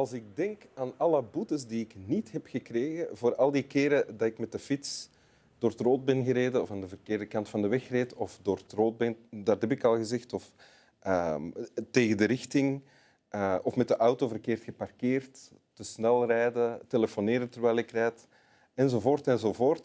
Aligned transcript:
als 0.00 0.12
ik 0.12 0.36
denk 0.36 0.62
aan 0.74 0.92
alle 0.96 1.22
boetes 1.22 1.66
die 1.66 1.80
ik 1.80 1.94
niet 2.06 2.32
heb 2.32 2.46
gekregen 2.46 3.16
voor 3.16 3.34
al 3.34 3.50
die 3.50 3.62
keren 3.62 4.16
dat 4.16 4.28
ik 4.28 4.38
met 4.38 4.52
de 4.52 4.58
fiets 4.58 5.10
door 5.58 5.70
het 5.70 5.80
rood 5.80 6.04
ben 6.04 6.24
gereden 6.24 6.62
of 6.62 6.70
aan 6.70 6.80
de 6.80 6.88
verkeerde 6.88 7.26
kant 7.26 7.48
van 7.48 7.62
de 7.62 7.68
weg 7.68 7.88
reed 7.88 8.14
of 8.14 8.38
door 8.42 8.56
het 8.56 8.72
rood 8.72 8.96
ben, 8.96 9.16
dat 9.30 9.60
heb 9.60 9.70
ik 9.70 9.84
al 9.84 9.96
gezegd, 9.96 10.32
of 10.32 10.52
ehm, 11.00 11.50
tegen 11.90 12.16
de 12.16 12.24
richting 12.24 12.82
uh, 13.30 13.56
of 13.62 13.76
met 13.76 13.88
de 13.88 13.96
auto 13.96 14.28
verkeerd 14.28 14.62
geparkeerd, 14.62 15.52
te 15.72 15.84
snel 15.84 16.26
rijden, 16.26 16.80
telefoneren 16.88 17.48
terwijl 17.48 17.76
ik 17.76 17.90
rijd, 17.90 18.26
enzovoort 18.74 19.26
enzovoort. 19.26 19.84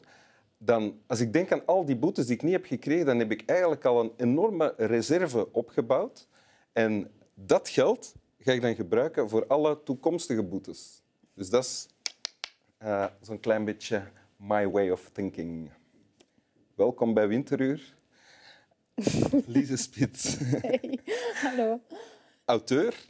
Dan, 0.58 1.00
als 1.08 1.20
ik 1.20 1.34
denk 1.34 1.52
aan 1.52 1.66
al 1.66 1.86
die 1.86 1.98
boetes 1.98 2.26
die 2.26 2.36
ik 2.36 2.44
niet 2.44 2.54
heb 2.54 2.66
gekregen, 2.66 3.05
dan 3.05 3.20
heb 3.20 3.32
ik 3.32 3.44
eigenlijk 3.46 3.86
al 3.86 4.00
een 4.00 4.13
enorme 4.18 4.74
reserve 4.77 5.54
opgebouwd. 5.54 6.27
En 6.74 7.12
dat 7.34 7.70
geld 7.70 8.13
ga 8.45 8.52
ik 8.52 8.62
dan 8.62 8.76
gebruiken 8.76 9.30
voor 9.30 9.48
alle 9.48 9.84
toekomstige 9.84 10.44
boetes. 10.44 11.02
Dus 11.34 11.49
dat 11.49 11.63
is 11.63 11.88
uh, 12.84 13.05
zo'n 13.21 13.40
klein 13.40 13.66
beetje 13.66 14.12
my 14.35 14.70
way 14.70 14.90
of 14.90 15.09
thinking. 15.09 15.70
Welkom 16.76 17.13
bij 17.13 17.27
Winteruur. 17.27 17.95
Lise 19.48 19.77
Spits. 19.77 20.38
Hey, 20.38 20.99
hallo. 21.34 21.81
Auteur 22.45 23.09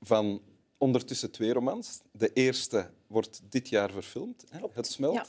van 0.00 0.42
ondertussen 0.78 1.30
twee 1.30 1.52
romans. 1.52 2.00
De 2.12 2.32
eerste 2.32 2.90
wordt 3.06 3.42
dit 3.48 3.68
jaar 3.68 3.90
verfilmd, 3.90 4.44
hè? 4.50 4.60
Het 4.72 4.86
Smelt. 4.86 5.14
Ja. 5.14 5.26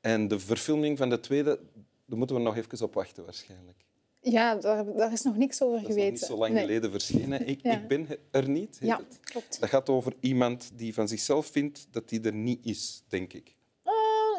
En 0.00 0.28
de 0.28 0.38
verfilming 0.38 0.98
van 0.98 1.10
de 1.10 1.20
tweede, 1.20 1.60
daar 2.04 2.18
moeten 2.18 2.36
we 2.36 2.42
nog 2.42 2.56
even 2.56 2.82
op 2.82 2.94
wachten 2.94 3.24
waarschijnlijk. 3.24 3.85
Ja, 4.30 4.54
daar, 4.54 4.94
daar 4.94 5.12
is 5.12 5.22
nog 5.22 5.36
niks 5.36 5.62
over 5.62 5.78
geweten. 5.78 5.96
Dat 5.96 6.12
is 6.12 6.20
niet 6.20 6.28
zo 6.28 6.36
lang 6.36 6.58
geleden 6.58 6.90
verschenen. 6.90 7.46
Ik, 7.46 7.62
ik, 7.62 7.88
ben 7.88 8.08
er 8.30 8.48
niet, 8.48 8.78
heet 8.78 8.88
ja, 8.88 8.96
het. 8.96 9.20
klopt. 9.20 9.60
Dat 9.60 9.68
gaat 9.68 9.88
over 9.88 10.14
iemand 10.20 10.70
die 10.74 10.94
van 10.94 11.08
zichzelf 11.08 11.46
vindt 11.46 11.86
dat 11.90 12.10
hij 12.10 12.22
er 12.22 12.34
niet 12.34 12.66
is, 12.66 13.02
denk 13.08 13.32
ik. 13.32 13.54
Uh, 13.84 13.92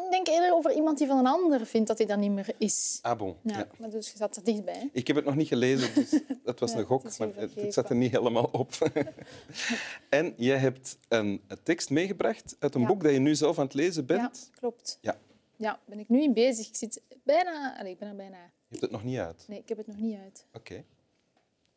ik 0.04 0.10
denk 0.10 0.28
eerder 0.28 0.54
over 0.54 0.72
iemand 0.72 0.98
die 0.98 1.06
van 1.06 1.18
een 1.18 1.26
ander 1.26 1.66
vindt 1.66 1.88
dat 1.88 1.98
hij 1.98 2.06
er 2.06 2.18
niet 2.18 2.30
meer 2.30 2.54
is. 2.58 2.98
Ah, 3.02 3.18
bon. 3.18 3.36
Ja, 3.42 3.68
Maar 3.78 3.90
dus 3.90 4.10
je 4.10 4.16
zat 4.16 4.36
er 4.36 4.44
dichtbij. 4.44 4.90
Ik 4.92 5.06
heb 5.06 5.16
het 5.16 5.24
nog 5.24 5.36
niet 5.36 5.48
gelezen, 5.48 5.94
dus 5.94 6.20
dat 6.44 6.60
was 6.60 6.72
een 6.72 6.84
gok, 6.84 7.02
het 7.02 7.18
maar 7.18 7.28
het, 7.34 7.54
het 7.54 7.74
zat 7.74 7.90
er 7.90 7.96
niet 7.96 8.12
helemaal 8.12 8.48
op. 8.52 8.72
en 10.08 10.34
jij 10.36 10.58
hebt 10.58 10.98
een 11.08 11.40
tekst 11.62 11.90
meegebracht 11.90 12.56
uit 12.58 12.74
een 12.74 12.86
boek 12.86 13.02
dat 13.02 13.12
je 13.12 13.18
nu 13.18 13.34
zelf 13.34 13.58
aan 13.58 13.64
het 13.64 13.74
lezen 13.74 14.06
bent. 14.06 14.48
Ja, 14.52 14.58
klopt. 14.58 14.98
Ja. 15.00 15.18
Ja, 15.56 15.78
ben 15.84 15.98
ik 15.98 16.08
nu 16.08 16.22
in 16.22 16.32
bezig. 16.32 16.68
Ik 16.68 16.76
zit 16.76 17.02
bijna... 17.22 17.78
Allez, 17.78 17.92
ik 17.92 17.98
ben 17.98 18.08
er 18.08 18.16
bijna. 18.16 18.50
Je 18.68 18.74
hebt 18.74 18.80
het 18.80 18.90
nog 18.90 19.04
niet 19.04 19.18
uit? 19.18 19.44
Nee, 19.48 19.58
ik 19.58 19.68
heb 19.68 19.78
het 19.78 19.86
nog 19.86 19.96
niet 19.96 20.18
uit. 20.18 20.44
Oké. 20.48 20.58
Okay. 20.58 20.84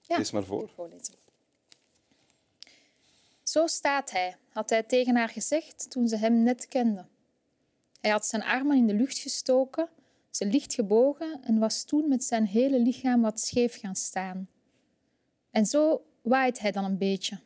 Ja, 0.02 0.18
Lees 0.18 0.32
maar 0.32 0.44
voor. 0.44 0.70
Voorlezen. 0.70 1.14
Zo 3.44 3.68
staat 3.68 4.12
hij, 4.12 4.36
had 4.50 4.70
hij 4.70 4.84
tegen 4.84 5.16
haar 5.16 5.30
gezegd 5.30 5.90
toen 5.90 6.08
ze 6.08 6.18
hem 6.18 6.44
net 6.44 6.68
kende. 6.68 7.06
Hij 8.02 8.12
had 8.12 8.26
zijn 8.26 8.44
armen 8.44 8.78
in 8.78 8.88
de 8.88 8.94
lucht 8.94 9.18
gestoken, 9.18 9.90
ze 10.30 10.46
licht 10.46 10.74
gebogen 10.74 11.44
en 11.44 11.60
was 11.60 11.84
toen 11.84 12.10
met 12.10 12.24
zijn 12.24 12.46
hele 12.46 12.80
lichaam 12.80 13.22
wat 13.22 13.40
scheef 13.40 13.80
gaan 13.80 13.96
staan. 13.96 14.50
En 15.52 15.66
zo 15.66 16.06
waait 16.22 16.60
hij 16.60 16.72
dan 16.72 16.84
een 16.84 16.98
beetje. 16.98 17.40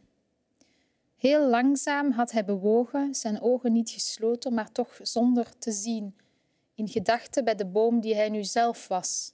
Heel 1.16 1.49
langzaam 1.49 2.11
had 2.11 2.31
hij 2.31 2.45
bewogen, 2.45 3.16
zijn 3.16 3.41
ogen 3.41 3.71
niet 3.71 3.89
gesloten, 3.89 4.53
maar 4.53 4.71
toch 4.71 4.99
zonder 5.01 5.57
te 5.57 5.71
zien, 5.71 6.16
in 6.75 6.88
gedachten 6.88 7.44
bij 7.44 7.56
de 7.56 7.66
boom 7.66 8.00
die 8.00 8.16
hij 8.16 8.30
nu 8.30 8.44
zelf 8.44 8.88
was. 8.88 9.34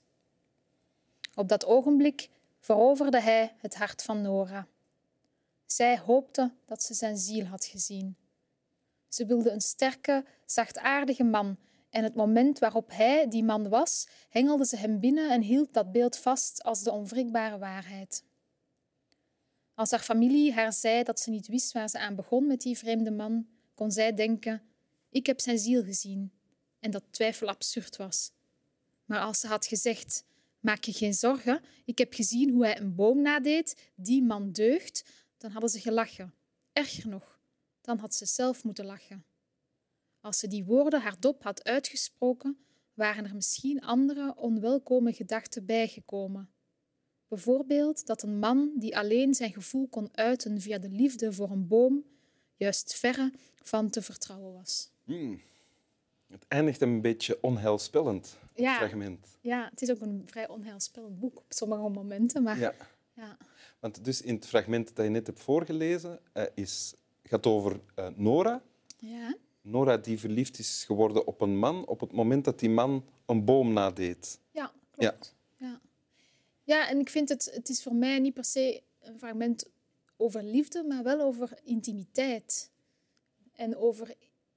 Op 1.34 1.48
dat 1.48 1.66
ogenblik 1.66 2.28
veroverde 2.58 3.20
hij 3.20 3.54
het 3.58 3.74
hart 3.74 4.02
van 4.02 4.22
Nora. 4.22 4.66
Zij 5.66 5.98
hoopte 5.98 6.52
dat 6.66 6.82
ze 6.82 6.94
zijn 6.94 7.16
ziel 7.16 7.44
had 7.44 7.64
gezien. 7.64 8.16
Ze 9.08 9.26
wilde 9.26 9.50
een 9.50 9.60
sterke, 9.60 10.24
zachtaardige 10.46 11.24
man, 11.24 11.56
en 11.90 12.02
het 12.02 12.14
moment 12.14 12.58
waarop 12.58 12.90
hij 12.90 13.28
die 13.28 13.44
man 13.44 13.68
was, 13.68 14.08
hengelde 14.28 14.66
ze 14.66 14.76
hem 14.76 15.00
binnen 15.00 15.30
en 15.30 15.40
hield 15.40 15.72
dat 15.72 15.92
beeld 15.92 16.16
vast 16.16 16.62
als 16.62 16.82
de 16.82 16.92
onwrikbare 16.92 17.58
waarheid. 17.58 18.24
Als 19.74 19.90
haar 19.90 20.00
familie 20.00 20.52
haar 20.52 20.72
zei 20.72 21.02
dat 21.02 21.20
ze 21.20 21.30
niet 21.30 21.46
wist 21.46 21.72
waar 21.72 21.88
ze 21.88 21.98
aan 21.98 22.14
begon 22.14 22.46
met 22.46 22.60
die 22.60 22.78
vreemde 22.78 23.10
man, 23.10 23.46
kon 23.74 23.90
zij 23.90 24.14
denken: 24.14 24.62
Ik 25.10 25.26
heb 25.26 25.40
zijn 25.40 25.58
ziel 25.58 25.84
gezien, 25.84 26.32
en 26.82 26.90
dat 26.90 27.02
twijfel 27.10 27.48
absurd 27.48 27.96
was. 27.96 28.30
Maar 29.04 29.20
als 29.20 29.40
ze 29.40 29.46
had 29.46 29.66
gezegd: 29.66 30.24
Maak 30.60 30.84
je 30.84 30.92
geen 30.92 31.14
zorgen, 31.14 31.60
ik 31.84 31.98
heb 31.98 32.14
gezien 32.14 32.50
hoe 32.50 32.64
hij 32.64 32.80
een 32.80 32.94
boom 32.94 33.22
nadeed, 33.22 33.90
die 33.94 34.22
man 34.22 34.52
deugt, 34.52 35.04
dan 35.38 35.50
hadden 35.50 35.70
ze 35.70 35.80
gelachen. 35.80 36.34
Erger 36.72 37.08
nog, 37.08 37.40
dan 37.80 37.98
had 37.98 38.14
ze 38.14 38.26
zelf 38.26 38.64
moeten 38.64 38.84
lachen. 38.84 39.24
Als 40.20 40.38
ze 40.38 40.48
die 40.48 40.64
woorden 40.64 41.00
hardop 41.00 41.42
had 41.42 41.64
uitgesproken, 41.64 42.58
waren 42.94 43.24
er 43.24 43.34
misschien 43.34 43.80
andere 43.80 44.34
onwelkome 44.36 45.12
gedachten 45.12 45.66
bijgekomen. 45.66 46.50
Bijvoorbeeld 47.28 48.06
dat 48.06 48.22
een 48.22 48.38
man 48.38 48.72
die 48.76 48.96
alleen 48.96 49.34
zijn 49.34 49.52
gevoel 49.52 49.88
kon 49.88 50.08
uiten 50.16 50.60
via 50.60 50.78
de 50.78 50.90
liefde 50.90 51.32
voor 51.32 51.50
een 51.50 51.66
boom, 51.66 52.04
juist 52.56 52.94
verre 52.94 53.32
van 53.62 53.90
te 53.90 54.02
vertrouwen 54.02 54.52
was. 54.52 54.90
Hmm. 55.04 55.40
Het 56.32 56.44
eindigt 56.48 56.80
een 56.80 57.00
beetje 57.00 57.38
onheilspellend, 57.42 58.36
het 58.40 58.50
Ja. 58.64 58.76
fragment. 58.76 59.26
Ja, 59.40 59.68
het 59.70 59.82
is 59.82 59.90
ook 59.90 60.00
een 60.00 60.22
vrij 60.26 60.48
onheilspellend 60.48 61.18
boek 61.20 61.36
op 61.38 61.44
sommige 61.48 61.88
momenten, 61.88 62.42
maar 62.42 62.58
Ja. 62.58 62.74
ja. 63.14 63.36
Want 63.80 64.04
dus 64.04 64.22
in 64.22 64.34
het 64.34 64.46
fragment 64.46 64.96
dat 64.96 65.04
je 65.04 65.10
net 65.10 65.26
hebt 65.26 65.40
voorgelezen, 65.40 66.20
eh, 66.32 66.44
is, 66.54 66.94
gaat 67.22 67.46
over 67.46 67.80
eh, 67.94 68.08
Nora. 68.14 68.62
Ja. 68.98 69.34
Nora 69.60 69.96
die 69.96 70.18
verliefd 70.18 70.58
is 70.58 70.84
geworden 70.84 71.26
op 71.26 71.40
een 71.40 71.58
man 71.58 71.86
op 71.86 72.00
het 72.00 72.12
moment 72.12 72.44
dat 72.44 72.58
die 72.58 72.70
man 72.70 73.04
een 73.26 73.44
boom 73.44 73.72
nadeed. 73.72 74.38
Ja, 74.50 74.72
klopt. 74.90 75.34
Ja. 75.56 75.80
Ja. 76.64 76.88
en 76.88 76.98
ik 76.98 77.10
vind 77.10 77.28
het, 77.28 77.50
het 77.54 77.68
is 77.68 77.82
voor 77.82 77.94
mij 77.94 78.18
niet 78.18 78.34
per 78.34 78.44
se 78.44 78.82
een 79.00 79.18
fragment 79.18 79.68
over 80.16 80.42
liefde, 80.42 80.82
maar 80.88 81.02
wel 81.02 81.20
over 81.20 81.58
intimiteit. 81.62 82.70
En 83.52 83.76
over 83.76 84.14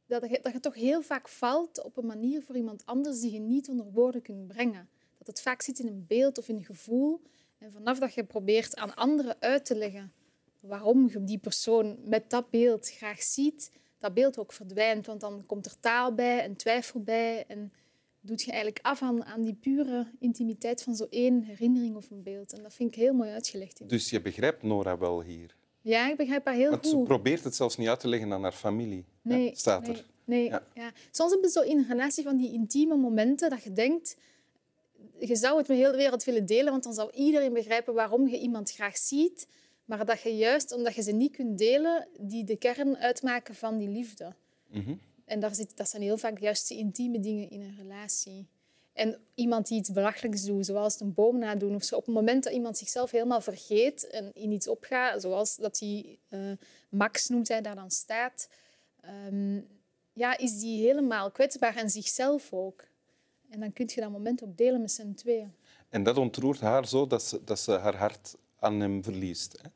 dat 0.07 0.29
je, 0.29 0.39
dat 0.41 0.61
toch 0.61 0.75
heel 0.75 1.01
vaak 1.01 1.27
valt 1.27 1.83
op 1.83 1.97
een 1.97 2.05
manier 2.05 2.41
voor 2.41 2.55
iemand 2.55 2.85
anders 2.85 3.19
die 3.19 3.31
je 3.31 3.39
niet 3.39 3.69
onder 3.69 3.91
woorden 3.91 4.21
kunt 4.21 4.47
brengen. 4.47 4.89
Dat 5.17 5.27
het 5.27 5.41
vaak 5.41 5.61
zit 5.61 5.79
in 5.79 5.87
een 5.87 6.05
beeld 6.07 6.37
of 6.37 6.49
in 6.49 6.55
een 6.55 6.65
gevoel. 6.65 7.21
En 7.57 7.71
vanaf 7.71 7.99
dat 7.99 8.13
je 8.13 8.23
probeert 8.23 8.75
aan 8.75 8.95
anderen 8.95 9.35
uit 9.39 9.65
te 9.65 9.75
leggen 9.75 10.13
waarom 10.59 11.09
je 11.09 11.23
die 11.23 11.37
persoon 11.37 11.97
met 12.03 12.29
dat 12.29 12.49
beeld 12.49 12.89
graag 12.89 13.21
ziet, 13.21 13.71
dat 13.97 14.13
beeld 14.13 14.37
ook 14.37 14.53
verdwijnt. 14.53 15.05
Want 15.05 15.21
dan 15.21 15.45
komt 15.45 15.65
er 15.65 15.79
taal 15.79 16.13
bij 16.13 16.39
en 16.39 16.55
twijfel 16.55 17.03
bij. 17.03 17.45
En 17.47 17.73
doet 18.21 18.41
je 18.41 18.51
eigenlijk 18.51 18.85
af 18.85 19.01
aan, 19.01 19.25
aan 19.25 19.41
die 19.41 19.53
pure 19.53 20.11
intimiteit 20.19 20.83
van 20.83 20.95
zo 20.95 21.07
één 21.09 21.41
herinnering 21.41 21.95
of 21.95 22.09
een 22.11 22.23
beeld. 22.23 22.53
En 22.53 22.63
dat 22.63 22.73
vind 22.73 22.89
ik 22.89 22.95
heel 22.95 23.13
mooi 23.13 23.29
uitgelegd. 23.29 23.89
Dus 23.89 24.09
je 24.09 24.21
begrijpt 24.21 24.63
Nora 24.63 24.97
wel 24.97 25.21
hier. 25.21 25.55
Ja, 25.85 26.09
ik 26.09 26.17
begrijp 26.17 26.45
haar 26.45 26.55
heel 26.55 26.69
Want 26.69 26.87
ze 26.87 26.95
goed. 26.95 27.03
probeert 27.07 27.43
het 27.43 27.55
zelfs 27.55 27.77
niet 27.77 27.87
uit 27.87 27.99
te 27.99 28.07
leggen 28.07 28.33
aan 28.33 28.41
haar 28.43 28.51
familie. 28.51 29.05
hè, 29.21 29.35
Nee, 29.35 29.55
staat 29.55 29.87
nee, 29.87 29.95
er. 29.95 30.05
Nee, 30.23 30.43
Ja. 30.45 30.63
ja. 30.73 30.91
Soms 31.11 31.31
heb 31.31 31.41
je 31.41 31.49
zo 31.49 31.61
in 31.61 31.77
een 31.77 31.87
relatie 31.87 32.23
van 32.23 32.37
die 32.37 32.53
intieme 32.53 32.95
momenten 32.95 33.49
dat 33.49 33.63
je 33.63 33.73
denkt, 33.73 34.17
je 35.19 35.35
zou 35.35 35.57
het 35.57 35.67
met 35.67 35.77
heel 35.77 35.91
de 35.91 35.97
wereld 35.97 36.23
willen 36.23 36.45
delen, 36.45 36.71
want 36.71 36.83
dan 36.83 36.93
zou 36.93 37.11
iedereen 37.11 37.53
begrijpen 37.53 37.93
waarom 37.93 38.27
je 38.27 38.39
iemand 38.39 38.71
graag 38.71 38.97
ziet, 38.97 39.47
maar 39.85 40.05
dat 40.05 40.21
je 40.21 40.35
juist, 40.35 40.71
omdat 40.73 40.95
je 40.95 41.01
ze 41.01 41.11
niet 41.11 41.35
kunt 41.35 41.57
delen, 41.57 42.07
die 42.19 42.43
de 42.43 42.57
kern 42.57 42.97
uitmaken 42.97 43.55
van 43.55 43.77
die 43.77 43.89
liefde. 43.89 44.33
Mhm. 44.67 44.93
En 45.25 45.39
daar 45.39 45.55
zit, 45.55 45.77
dat 45.77 45.89
zijn 45.89 46.01
heel 46.01 46.17
vaak 46.17 46.39
juist 46.39 46.67
de 46.67 46.75
intieme 46.75 47.19
dingen 47.19 47.49
in 47.49 47.61
een 47.61 47.75
relatie. 47.77 48.47
En 48.95 49.17
iemand 49.33 49.67
die 49.67 49.77
iets 49.77 49.91
belachelijks 49.91 50.43
doet, 50.43 50.65
zoals 50.65 50.99
een 50.99 51.13
boom 51.13 51.39
nadoen 51.39 51.75
of 51.75 51.83
zo, 51.83 51.95
op 51.95 52.05
het 52.05 52.15
moment 52.15 52.43
dat 52.43 52.53
iemand 52.53 52.77
zichzelf 52.77 53.11
helemaal 53.11 53.41
vergeet 53.41 54.07
en 54.07 54.31
in 54.33 54.51
iets 54.51 54.67
opgaat, 54.67 55.21
zoals 55.21 55.55
dat 55.55 55.77
die 55.77 56.19
eh, 56.29 56.39
Max 56.89 57.27
noemt 57.27 57.47
hij 57.47 57.61
daar 57.61 57.75
dan 57.75 57.91
staat, 57.91 58.49
ehm, 59.01 59.61
ja, 60.13 60.37
is 60.37 60.59
die 60.59 60.85
helemaal 60.85 61.31
kwetsbaar 61.31 61.75
en 61.75 61.89
zichzelf 61.89 62.53
ook. 62.53 62.83
En 63.49 63.59
dan 63.59 63.73
kun 63.73 63.89
je 63.93 64.01
dat 64.01 64.11
moment 64.11 64.43
ook 64.43 64.57
delen 64.57 64.81
met 64.81 64.91
z'n 64.91 65.13
tweeën. 65.13 65.53
En 65.89 66.03
dat 66.03 66.17
ontroert 66.17 66.59
haar 66.59 66.87
zo 66.87 67.07
dat 67.07 67.23
ze, 67.23 67.43
dat 67.43 67.59
ze 67.59 67.71
haar 67.71 67.95
hart 67.95 68.35
aan 68.59 68.79
hem 68.79 69.03
verliest. 69.03 69.57
Hè? 69.61 69.69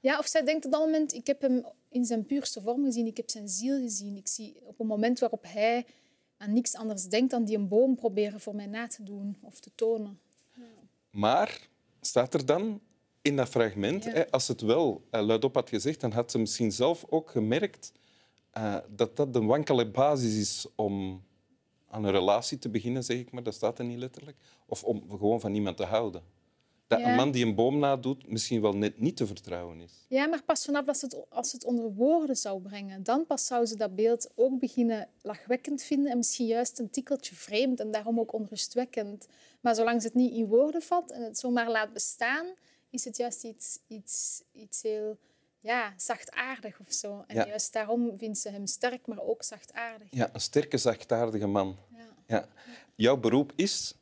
Ja, 0.00 0.18
of 0.18 0.26
zij 0.26 0.44
denkt 0.44 0.64
op 0.64 0.72
dat 0.72 0.80
moment, 0.80 1.12
ik 1.12 1.26
heb 1.26 1.40
hem 1.40 1.66
in 1.88 2.04
zijn 2.04 2.26
puurste 2.26 2.60
vorm 2.60 2.84
gezien, 2.84 3.06
ik 3.06 3.16
heb 3.16 3.30
zijn 3.30 3.48
ziel 3.48 3.78
gezien. 3.80 4.16
Ik 4.16 4.28
zie 4.28 4.56
op 4.64 4.80
een 4.80 4.86
moment 4.86 5.18
waarop 5.18 5.44
hij 5.48 5.86
aan 6.38 6.52
niks 6.52 6.74
anders 6.74 7.04
denkt 7.04 7.30
dan 7.30 7.44
die 7.44 7.56
een 7.56 7.68
boom 7.68 7.96
proberen 7.96 8.40
voor 8.40 8.54
mij 8.54 8.66
na 8.66 8.86
te 8.86 9.02
doen 9.02 9.36
of 9.42 9.60
te 9.60 9.70
tonen. 9.74 10.18
Maar 11.10 11.68
staat 12.00 12.34
er 12.34 12.46
dan 12.46 12.80
in 13.22 13.36
dat 13.36 13.48
fragment, 13.48 14.04
Ja. 14.04 14.10
hè, 14.10 14.30
als 14.30 14.48
het 14.48 14.60
wel 14.60 15.04
eh, 15.10 15.22
luidop 15.22 15.54
had 15.54 15.68
gezegd, 15.68 16.00
dan 16.00 16.12
had 16.12 16.30
ze 16.30 16.38
misschien 16.38 16.72
zelf 16.72 17.04
ook 17.08 17.30
gemerkt 17.30 17.92
eh, 18.50 18.76
dat 18.88 19.16
dat 19.16 19.32
de 19.32 19.42
wankele 19.42 19.90
basis 19.90 20.36
is 20.36 20.66
om 20.74 21.22
aan 21.88 22.04
een 22.04 22.10
relatie 22.10 22.58
te 22.58 22.68
beginnen, 22.68 23.04
zeg 23.04 23.18
ik 23.18 23.32
maar. 23.32 23.42
Dat 23.42 23.54
staat 23.54 23.78
er 23.78 23.84
niet 23.84 23.98
letterlijk. 23.98 24.36
Of 24.66 24.84
om 24.84 25.04
gewoon 25.10 25.40
van 25.40 25.54
iemand 25.54 25.76
te 25.76 25.84
houden. 25.84 26.22
Dat 26.88 26.98
Ja. 27.00 27.08
een 27.10 27.14
man 27.16 27.30
die 27.30 27.46
een 27.46 27.54
boom 27.54 27.78
nadoet 27.78 28.28
misschien 28.30 28.60
wel 28.60 28.72
net 28.72 29.00
niet 29.00 29.16
te 29.16 29.26
vertrouwen 29.26 29.80
is. 29.80 29.92
Ja, 30.08 30.26
maar 30.26 30.42
pas 30.42 30.64
vanaf 30.64 30.84
dat 30.84 30.96
ze 30.98 31.04
het, 31.04 31.30
als 31.30 31.50
ze 31.50 31.56
het 31.56 31.64
onder 31.64 31.92
woorden 31.94 32.36
zou 32.36 32.60
brengen, 32.60 33.02
dan 33.02 33.26
pas 33.26 33.46
zou 33.46 33.66
ze 33.66 33.76
dat 33.76 33.94
beeld 33.94 34.30
ook 34.34 34.58
beginnen 34.58 35.08
lachwekkend 35.22 35.82
vinden 35.82 36.10
en 36.10 36.16
misschien 36.16 36.46
juist 36.46 36.78
een 36.78 36.90
tikkeltje 36.90 37.34
vreemd 37.34 37.80
en 37.80 37.90
daarom 37.90 38.20
ook 38.20 38.32
onrustwekkend. 38.32 39.26
Maar 39.60 39.74
zolang 39.74 40.00
ze 40.00 40.06
het 40.06 40.16
niet 40.16 40.32
in 40.32 40.46
woorden 40.46 40.82
vat 40.82 41.10
en 41.10 41.22
het 41.22 41.38
zomaar 41.38 41.70
laat 41.70 41.92
bestaan, 41.92 42.46
is 42.90 43.04
het 43.04 43.16
juist 43.16 43.44
iets, 43.44 43.78
iets, 43.86 44.42
iets 44.52 44.82
heel 44.82 45.18
ja, 45.60 45.92
zachtaardig 45.96 46.80
of 46.80 46.92
zo. 46.92 47.24
En 47.26 47.36
Ja. 47.36 47.46
juist 47.46 47.72
daarom 47.72 48.18
vindt 48.18 48.38
ze 48.38 48.48
hem 48.50 48.66
sterk, 48.66 49.06
maar 49.06 49.20
ook 49.22 49.42
zachtaardig. 49.42 50.08
Ja, 50.10 50.28
een 50.32 50.40
sterke, 50.40 50.76
zachtaardige 50.78 51.46
man. 51.46 51.76
Ja. 51.96 52.06
Ja. 52.26 52.48
Jouw 52.94 53.16
beroep 53.16 53.52
is 53.56 53.94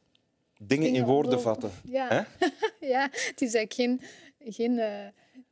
dingen 0.58 0.94
in 0.94 1.04
woorden 1.04 1.40
vatten. 1.40 1.70
Ja. 1.84 2.26
Ja, 2.80 3.08
het 3.12 3.42
is 3.42 3.54
eigenlijk 3.54 3.72
geen, 3.72 4.00
geen 4.52 4.78
eh, 4.78 5.06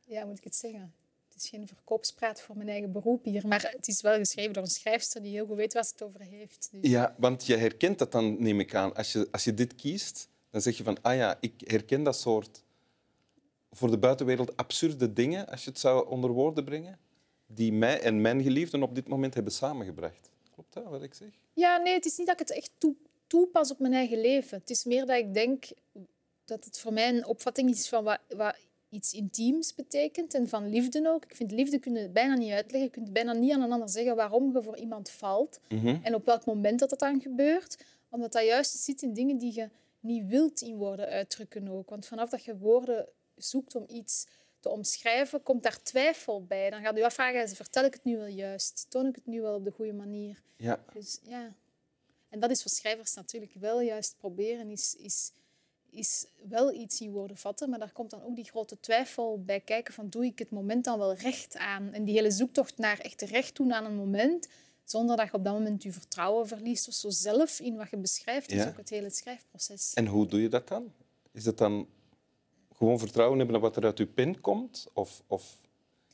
ja, 0.05 0.19
hoe 0.19 0.29
moet 0.29 0.37
ik 0.37 0.43
het 0.43 0.55
zeggen? 0.55 0.93
Het 1.27 1.43
is 1.43 1.49
geen 1.49 1.67
verkoopspraat 1.67 2.41
voor 2.41 2.57
mijn 2.57 2.69
eigen 2.69 2.91
beroep 2.91 3.23
hier, 3.23 3.47
maar 3.47 3.71
het 3.75 3.87
is 3.87 4.01
wel 4.01 4.17
geschreven 4.17 4.53
door 4.53 4.63
een 4.63 4.69
schrijfster 4.69 5.21
die 5.21 5.31
heel 5.31 5.45
goed 5.45 5.55
weet 5.55 5.73
waar 5.73 5.83
ze 5.83 5.91
het 5.91 6.03
over 6.03 6.21
heeft. 6.21 6.67
Dus, 6.71 6.89
Ja, 6.89 7.15
want 7.17 7.45
je 7.45 7.55
herkent 7.55 7.97
dat 7.97 8.11
dan, 8.11 8.41
neem 8.41 8.59
ik 8.59 8.75
aan. 8.75 8.95
Als 8.95 9.11
je, 9.11 9.27
als 9.31 9.43
je 9.43 9.53
dit 9.53 9.75
kiest, 9.75 10.29
dan 10.49 10.61
zeg 10.61 10.77
je 10.77 10.83
van, 10.83 11.01
ah 11.01 11.15
ja, 11.15 11.37
ik 11.39 11.53
herken 11.57 12.03
dat 12.03 12.19
soort 12.19 12.63
voor 13.71 13.91
de 13.91 13.97
buitenwereld 13.97 14.57
absurde 14.57 15.13
dingen, 15.13 15.47
als 15.47 15.63
je 15.63 15.69
het 15.69 15.79
zou 15.79 16.09
onder 16.09 16.29
woorden 16.31 16.63
brengen, 16.63 16.99
die 17.47 17.73
mij 17.73 18.01
en 18.01 18.21
mijn 18.21 18.43
geliefden 18.43 18.83
op 18.83 18.95
dit 18.95 19.07
moment 19.07 19.33
hebben 19.33 19.53
samengebracht. 19.53 20.29
Klopt 20.51 20.73
dat, 20.73 20.83
wat 20.83 21.03
ik 21.03 21.13
zeg? 21.13 21.29
Ja, 21.53 21.77
nee, 21.77 21.93
het 21.93 22.05
is 22.05 22.17
niet 22.17 22.27
dat 22.27 22.41
ik 22.41 22.47
het 22.47 22.57
echt 22.57 22.71
toe, 22.77 22.95
toepas 23.27 23.71
op 23.71 23.79
mijn 23.79 23.93
eigen 23.93 24.21
leven. 24.21 24.57
Het 24.57 24.69
is 24.69 24.83
meer 24.83 25.05
dat 25.05 25.17
ik 25.17 25.33
denk 25.33 25.65
dat 26.45 26.65
het 26.65 26.79
voor 26.79 26.93
mij 26.93 27.09
een 27.09 27.25
opvatting 27.25 27.69
is 27.69 27.89
van 27.89 28.03
wat, 28.03 28.19
wat 28.29 28.55
iets 28.89 29.13
intiems 29.13 29.75
betekent 29.75 30.33
en 30.33 30.47
van 30.49 30.69
liefde 30.69 31.09
ook. 31.09 31.23
Ik 31.25 31.35
vind 31.35 31.51
liefde 31.51 31.79
kun 31.79 31.95
je 31.95 32.09
bijna 32.09 32.35
niet 32.35 32.51
uitleggen. 32.51 32.81
Je 32.81 32.89
kunt 32.89 33.13
bijna 33.13 33.33
niet 33.33 33.51
aan 33.51 33.61
een 33.61 33.71
ander 33.71 33.89
zeggen 33.89 34.15
waarom 34.15 34.53
je 34.53 34.63
voor 34.63 34.77
iemand 34.77 35.09
valt 35.09 35.59
Mhm. 35.69 35.97
en 36.03 36.15
op 36.15 36.25
welk 36.25 36.45
moment 36.45 36.79
dat, 36.79 36.89
dat 36.89 36.99
dan 36.99 37.21
gebeurt. 37.21 37.77
Omdat 38.09 38.31
dat 38.31 38.45
juist 38.45 38.77
zit 38.77 39.01
in 39.01 39.13
dingen 39.13 39.37
die 39.37 39.53
je 39.53 39.69
niet 39.99 40.27
wilt 40.27 40.61
in 40.61 40.75
woorden 40.75 41.07
uitdrukken 41.07 41.67
ook. 41.67 41.89
Want 41.89 42.05
vanaf 42.05 42.29
dat 42.29 42.43
je 42.43 42.57
woorden 42.57 43.07
zoekt 43.35 43.75
om 43.75 43.83
iets 43.87 44.27
te 44.59 44.69
omschrijven, 44.69 45.43
komt 45.43 45.63
daar 45.63 45.83
twijfel 45.83 46.43
bij. 46.45 46.69
Dan 46.69 46.81
gaat 46.81 46.97
je 46.97 47.05
afvragen, 47.05 47.49
vertel 47.49 47.83
ik 47.85 47.93
het 47.93 48.03
nu 48.03 48.17
wel 48.17 48.27
juist? 48.27 48.85
Toon 48.89 49.05
ik 49.05 49.15
het 49.15 49.25
nu 49.25 49.41
wel 49.41 49.55
op 49.55 49.63
de 49.63 49.71
goede 49.71 49.93
manier? 49.93 50.41
Ja. 50.57 50.83
Dus 50.93 51.19
ja. 51.23 51.55
En 52.35 52.41
dat 52.41 52.51
is 52.51 52.61
voor 52.61 52.71
schrijvers 52.71 53.13
natuurlijk 53.13 53.53
wel 53.53 53.81
juist 53.81 54.15
proberen, 54.17 54.69
is, 54.69 54.95
is, 54.95 55.31
is 55.89 56.25
wel 56.49 56.73
iets 56.73 57.01
in 57.01 57.11
woorden 57.11 57.37
vatten, 57.37 57.69
maar 57.69 57.79
daar 57.79 57.91
komt 57.91 58.09
dan 58.09 58.23
ook 58.23 58.35
die 58.35 58.43
grote 58.43 58.79
twijfel 58.79 59.43
bij 59.43 59.59
kijken 59.59 59.93
van 59.93 60.09
doe 60.09 60.25
ik 60.25 60.39
het 60.39 60.49
moment 60.49 60.85
dan 60.85 60.99
wel 60.99 61.13
recht 61.13 61.57
aan? 61.57 61.93
En 61.93 62.03
die 62.03 62.15
hele 62.15 62.31
zoektocht 62.31 62.77
naar 62.77 62.99
echt 62.99 63.21
recht 63.21 63.55
doen 63.55 63.73
aan 63.73 63.85
een 63.85 63.95
moment, 63.95 64.47
zonder 64.83 65.17
dat 65.17 65.25
je 65.25 65.33
op 65.33 65.43
dat 65.43 65.53
moment 65.53 65.83
je 65.83 65.91
vertrouwen 65.91 66.47
verliest 66.47 66.87
of 66.87 66.93
zo 66.93 67.09
zelf 67.09 67.59
in 67.59 67.75
wat 67.75 67.89
je 67.89 67.97
beschrijft, 67.97 68.51
is 68.51 68.57
Ja. 68.63 68.67
ook 68.67 68.77
het 68.77 68.89
hele 68.89 69.09
schrijfproces. 69.09 69.93
En 69.93 70.07
hoe 70.07 70.27
doe 70.27 70.41
je 70.41 70.49
dat 70.49 70.67
dan? 70.67 70.93
Is 71.31 71.45
het 71.45 71.57
dan 71.57 71.87
gewoon 72.73 72.99
vertrouwen 72.99 73.37
hebben 73.37 73.55
op 73.55 73.61
wat 73.61 73.75
er 73.75 73.83
uit 73.83 73.97
je 73.97 74.05
pen 74.05 74.41
komt? 74.41 74.87
Of, 74.93 75.23
of... 75.27 75.57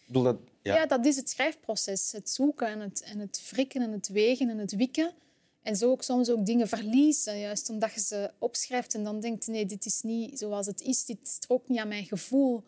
Dat... 0.05 0.37
Ja. 0.61 0.75
Ja. 0.75 0.85
dat 0.85 1.05
is 1.05 1.15
het 1.15 1.29
schrijfproces. 1.29 2.11
Het 2.11 2.29
zoeken 2.29 2.67
en 2.67 2.79
het, 2.79 3.01
en 3.01 3.19
het 3.19 3.49
wrikken 3.51 3.81
en 3.81 3.91
het 3.91 4.07
wegen 4.07 4.49
en 4.49 4.57
het 4.57 4.75
wikken. 4.75 5.13
En 5.63 5.75
zo 5.75 5.91
ook 5.91 6.03
soms 6.03 6.29
ook 6.29 6.45
dingen 6.45 6.67
verliezen, 6.67 7.39
juist 7.39 7.69
omdat 7.69 7.93
je 7.93 7.99
ze 7.99 8.31
opschrijft 8.37 8.93
en 8.93 9.03
dan 9.03 9.19
denkt, 9.19 9.47
nee, 9.47 9.65
dit 9.65 9.85
is 9.85 10.01
niet 10.01 10.39
zoals 10.39 10.65
het 10.65 10.81
is, 10.81 11.05
dit 11.05 11.27
strookt 11.27 11.69
niet 11.69 11.79
aan 11.79 11.87
mijn 11.87 12.05
gevoel. 12.05 12.63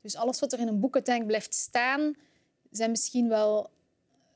Dus 0.00 0.16
alles 0.16 0.40
wat 0.40 0.52
er 0.52 0.58
in 0.58 0.68
een 0.68 0.80
boek 0.80 0.94
uiteindelijk 0.94 1.36
blijft 1.36 1.54
staan, 1.54 2.14
zijn 2.70 2.90
misschien 2.90 3.28
wel 3.28 3.70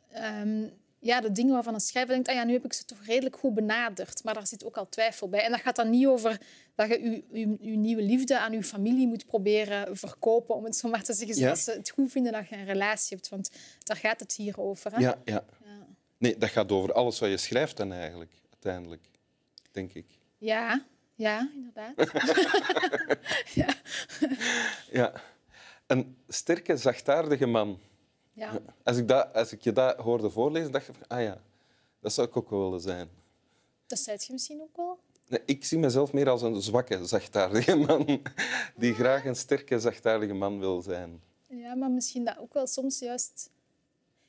ehm, 0.08 0.66
ja, 1.00 1.20
de 1.20 1.32
dingen 1.32 1.54
waarvan 1.54 1.74
een 1.74 1.80
schrijver 1.80 2.14
denkt, 2.14 2.28
ah 2.28 2.34
ja, 2.34 2.44
nu 2.44 2.52
heb 2.52 2.64
ik 2.64 2.72
ze 2.72 2.84
toch 2.84 3.04
redelijk 3.04 3.36
goed 3.36 3.54
benaderd. 3.54 4.24
Maar 4.24 4.34
daar 4.34 4.46
zit 4.46 4.64
ook 4.64 4.76
al 4.76 4.88
twijfel 4.88 5.28
bij. 5.28 5.44
En 5.44 5.50
dat 5.50 5.60
gaat 5.60 5.76
dan 5.76 5.90
niet 5.90 6.06
over 6.06 6.40
dat 6.74 6.88
je 6.88 7.00
je, 7.02 7.24
je, 7.30 7.56
je 7.60 7.76
nieuwe 7.76 8.02
liefde 8.02 8.38
aan 8.38 8.52
je 8.52 8.62
familie 8.62 9.06
moet 9.06 9.26
proberen 9.26 9.96
verkopen, 9.96 10.54
om 10.54 10.64
het 10.64 10.76
zo 10.76 10.88
maar 10.88 11.02
te 11.02 11.12
zeggen, 11.12 11.36
Ja. 11.36 11.42
zodat 11.42 11.58
ze 11.58 11.70
het 11.70 11.90
goed 11.90 12.10
vinden 12.10 12.32
dat 12.32 12.48
je 12.48 12.56
een 12.56 12.64
relatie 12.64 13.16
hebt. 13.16 13.28
Want 13.28 13.50
daar 13.84 13.96
gaat 13.96 14.20
het 14.20 14.32
hier 14.32 14.60
over. 14.60 14.92
Hè? 14.92 15.00
Ja, 15.00 15.18
ja. 15.24 15.44
Nee, 16.18 16.38
dat 16.38 16.50
gaat 16.50 16.72
over 16.72 16.92
alles 16.92 17.18
wat 17.18 17.30
je 17.30 17.36
schrijft 17.36 17.76
dan 17.76 17.92
eigenlijk, 17.92 18.32
uiteindelijk. 18.50 19.10
Denk 19.72 19.92
ik. 19.92 20.06
Ja, 20.38 20.84
ja, 21.14 21.50
inderdaad. 21.54 21.94
ja. 23.60 23.74
Ja. 24.90 25.12
Een 25.86 26.16
sterke, 26.28 26.76
zachtaardige 26.76 27.46
man. 27.46 27.78
Ja. 28.32 28.60
Als 28.82 28.96
ik, 28.96 29.08
dat, 29.08 29.34
als 29.34 29.52
ik 29.52 29.60
je 29.60 29.72
dat 29.72 29.96
hoorde 29.96 30.30
voorlezen, 30.30 30.72
dacht 30.72 30.88
ik 30.88 30.94
van, 30.94 31.08
ah 31.08 31.22
ja, 31.22 31.40
dat 32.00 32.12
zou 32.12 32.28
ik 32.28 32.36
ook 32.36 32.50
wel 32.50 32.62
willen 32.62 32.80
zijn. 32.80 33.08
Dat 33.86 33.98
zei 33.98 34.16
je 34.20 34.32
misschien 34.32 34.60
ook 34.60 34.76
wel. 34.76 34.98
Nee, 35.28 35.42
ik 35.44 35.64
zie 35.64 35.78
mezelf 35.78 36.12
meer 36.12 36.28
als 36.28 36.42
een 36.42 36.62
zwakke, 36.62 37.06
zachtaardige 37.06 37.76
man. 37.76 38.22
Die 38.76 38.94
graag 38.94 39.24
een 39.24 39.36
sterke, 39.36 39.80
zachtaardige 39.80 40.34
man 40.34 40.58
wil 40.58 40.82
zijn. 40.82 41.22
Ja, 41.46 41.74
maar 41.74 41.90
misschien 41.90 42.24
dat 42.24 42.38
ook 42.38 42.54
wel 42.54 42.66
soms 42.66 42.98
juist... 42.98 43.50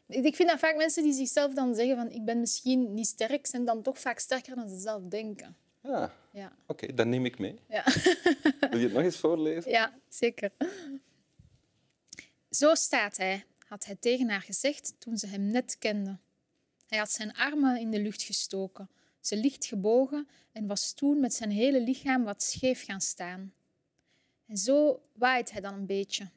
Ik 0.09 0.35
vind 0.35 0.49
dat 0.49 0.59
vaak 0.59 0.75
mensen 0.75 1.03
die 1.03 1.13
zichzelf 1.13 1.53
dan 1.53 1.75
zeggen 1.75 1.95
van 1.95 2.09
ik 2.09 2.25
ben 2.25 2.39
misschien 2.39 2.93
niet 2.93 3.07
sterk, 3.07 3.45
zijn 3.45 3.65
dan 3.65 3.81
toch 3.81 3.99
vaak 3.99 4.19
sterker 4.19 4.55
dan 4.55 4.69
ze 4.69 4.79
zelf 4.79 5.03
denken. 5.03 5.55
Ja, 5.83 6.13
Ja, 6.31 6.51
oké, 6.67 6.93
dat 6.93 7.07
neem 7.07 7.25
ik 7.25 7.39
mee. 7.39 7.59
ja. 7.69 7.83
Wil 8.69 8.79
je 8.79 8.85
het 8.85 8.93
nog 8.93 9.03
eens 9.03 9.17
voorlezen? 9.17 9.71
ja 9.71 9.93
zeker. 10.09 10.51
Zo 12.49 12.75
staat 12.75 13.17
hij, 13.17 13.45
had 13.67 13.85
hij 13.85 13.95
tegen 13.95 14.29
haar 14.29 14.41
gezegd 14.41 14.93
toen 14.99 15.17
ze 15.17 15.27
hem 15.27 15.41
net 15.51 15.77
kende. 15.79 16.17
Hij 16.87 16.97
had 16.97 17.11
zijn 17.11 17.33
armen 17.35 17.79
in 17.79 17.91
de 17.91 17.99
lucht 17.99 18.21
gestoken, 18.21 18.89
ze 19.19 19.37
licht 19.37 19.65
gebogen 19.65 20.27
en 20.51 20.67
was 20.67 20.93
toen 20.93 21.19
met 21.19 21.33
zijn 21.33 21.51
hele 21.51 21.81
lichaam 21.81 22.23
wat 22.23 22.43
scheef 22.43 22.85
gaan 22.85 23.01
staan. 23.01 23.53
En 24.47 24.57
zo 24.57 25.01
waait 25.13 25.51
hij 25.51 25.61
dan 25.61 25.73
een 25.73 25.85
beetje. 25.85 26.29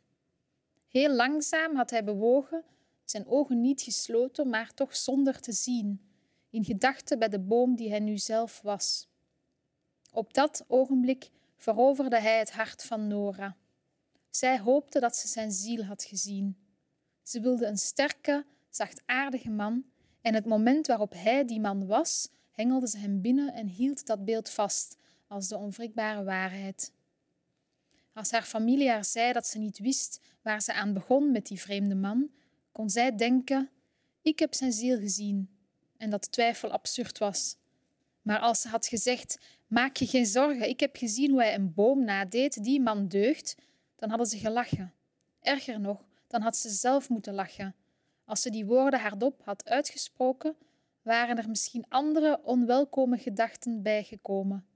Heel 0.89 1.11
langzaam 1.15 1.77
had 1.77 1.91
hij 1.91 2.05
bewogen, 2.05 2.65
zijn 3.13 3.27
ogen 3.27 3.61
niet 3.61 3.83
gesloten, 3.83 4.49
maar 4.49 4.75
toch 4.75 4.97
zonder 4.97 5.41
te 5.41 5.53
zien, 5.53 6.01
in 6.51 6.65
gedachten 6.65 7.19
bij 7.19 7.29
de 7.29 7.41
boom 7.41 7.77
die 7.77 7.91
hij 7.91 8.01
nu 8.01 8.19
zelf 8.19 8.61
was. 8.63 9.09
Op 10.13 10.35
dat 10.35 10.65
ogenblik 10.69 11.31
veroverde 11.57 12.21
hij 12.21 12.39
het 12.39 12.53
hart 12.53 12.85
van 12.85 13.07
Nora. 13.07 13.57
Zij 14.31 14.61
hoopte 14.61 15.01
dat 15.01 15.17
ze 15.17 15.29
zijn 15.29 15.53
ziel 15.53 15.85
had 15.85 16.05
gezien. 16.05 16.57
Ze 17.23 17.41
wilde 17.41 17.67
een 17.67 17.79
sterke, 17.79 18.45
zachtaardige 18.69 19.51
man, 19.51 19.85
en 20.21 20.35
het 20.35 20.47
moment 20.47 20.87
waarop 20.87 21.13
hij 21.13 21.45
die 21.45 21.61
man 21.61 21.87
was, 21.87 22.29
hengelde 22.51 22.89
ze 22.89 22.99
hem 22.99 23.21
binnen 23.21 23.55
en 23.55 23.67
hield 23.67 24.07
dat 24.07 24.25
beeld 24.25 24.51
vast 24.51 24.97
als 25.27 25.49
de 25.49 25.57
onwrikbare 25.57 26.25
waarheid. 26.25 26.93
Als 28.13 28.31
haar 28.31 28.43
familie 28.43 28.91
haar 28.91 29.05
zei 29.05 29.33
dat 29.33 29.47
ze 29.47 29.59
niet 29.59 29.79
wist 29.79 30.21
waar 30.43 30.63
ze 30.63 30.73
aan 30.73 30.93
begon 30.93 31.33
met 31.33 31.47
die 31.47 31.61
vreemde 31.61 31.95
man, 31.95 32.31
kon 32.72 32.91
zij 32.91 33.17
denken: 33.17 33.70
ik 34.22 34.38
heb 34.38 34.55
zijn 34.55 34.72
ziel 34.72 34.98
gezien, 34.98 35.50
en 35.96 36.10
dat 36.10 36.32
twijfel 36.32 36.70
absurd 36.70 37.19
was. 37.19 37.56
Maar 38.22 38.38
als 38.38 38.60
ze 38.60 38.69
had 38.69 38.86
gezegd: 38.86 39.38
maak 39.67 39.96
je 39.96 40.06
geen 40.06 40.26
zorgen, 40.26 40.69
ik 40.69 40.81
heb 40.81 40.96
gezien 40.96 41.31
hoe 41.31 41.43
hij 41.43 41.55
een 41.55 41.74
boom 41.74 42.05
nadeed, 42.05 42.64
die 42.64 42.81
man 42.81 43.08
deugt, 43.08 43.55
dan 43.96 44.08
hadden 44.08 44.26
ze 44.26 44.38
gelachen. 44.38 44.93
Erger 45.41 45.81
nog, 45.81 46.05
dan 46.26 46.41
had 46.41 46.56
ze 46.56 46.69
zelf 46.70 47.08
moeten 47.08 47.34
lachen. 47.34 47.74
Als 48.24 48.43
ze 48.43 48.50
die 48.50 48.67
woorden 48.67 49.00
hardop 49.00 49.41
had 49.44 49.64
uitgesproken, 49.69 50.56
waren 51.02 51.38
er 51.38 51.48
misschien 51.48 51.84
andere 51.88 52.41
onwelkome 52.43 53.19
gedachten 53.19 53.82
bijgekomen. 53.82 54.67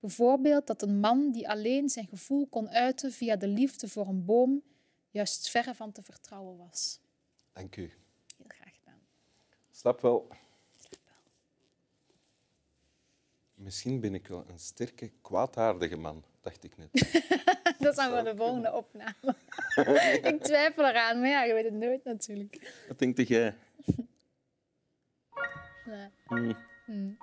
Bijvoorbeeld 0.00 0.66
dat 0.66 0.82
een 0.82 1.00
man 1.00 1.32
die 1.32 1.48
alleen 1.48 1.88
zijn 1.88 2.06
gevoel 2.06 2.46
kon 2.46 2.68
uiten 2.68 3.12
via 3.12 3.36
de 3.36 3.48
liefde 3.48 3.88
voor 3.88 4.06
een 4.06 4.24
boom, 4.24 4.62
juist 5.10 5.50
verre 5.50 5.74
van 5.74 5.92
te 5.92 6.02
vertrouwen 6.02 6.56
was. 6.56 7.00
Dank 7.52 7.76
u. 7.76 7.82
Heel 8.36 8.46
graag 8.48 8.74
gedaan. 8.74 9.00
Snap 9.70 10.00
wel. 10.00 10.28
Misschien 13.54 14.00
ben 14.00 14.14
ik 14.14 14.26
wel 14.26 14.44
een 14.48 14.58
sterke, 14.58 15.12
kwaadaardige 15.22 15.96
man, 15.96 16.24
dacht 16.40 16.64
ik 16.64 16.76
net. 16.76 16.88
Dat 17.78 17.90
is 17.90 17.96
dan 17.96 18.10
voor 18.10 18.24
de 18.24 18.36
volgende 18.36 18.72
opname. 18.72 19.36
ik 20.30 20.42
twijfel 20.42 20.88
eraan, 20.88 21.20
maar 21.20 21.28
ja, 21.28 21.42
je 21.44 21.54
weet 21.54 21.64
het 21.64 21.74
nooit 21.74 22.04
natuurlijk. 22.04 22.84
Wat 22.88 22.98
denk 22.98 23.18
jij? 23.18 23.54
Nee. 25.84 26.08
Hmm. 26.26 26.56
Hmm. 26.84 27.16